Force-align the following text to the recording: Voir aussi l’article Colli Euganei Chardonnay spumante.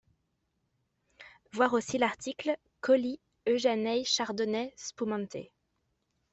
Voir 1.51 1.73
aussi 1.75 1.99
l’article 1.99 2.57
Colli 2.79 3.19
Euganei 3.47 4.03
Chardonnay 4.03 4.73
spumante. 4.75 5.51